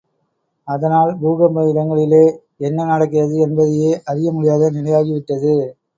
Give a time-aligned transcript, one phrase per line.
[0.67, 2.23] அதனால், பூகம்ப இடங்களிலே
[2.59, 5.53] என்ன நடக்கிறது என்பதையே அறிய முடியாத நிலையாகி விட்டது.